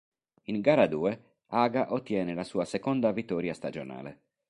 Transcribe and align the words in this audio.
In 0.45 0.61
gara 0.61 0.87
due 0.87 1.35
Haga 1.51 1.93
ottiene 1.93 2.33
la 2.33 2.43
sua 2.43 2.65
seconda 2.65 3.11
vittoria 3.11 3.53
stagionale. 3.53 4.21